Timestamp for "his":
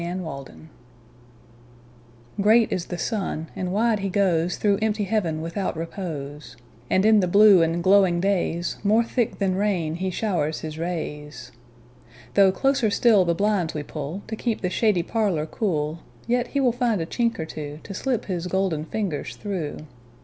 10.61-10.79, 18.25-18.47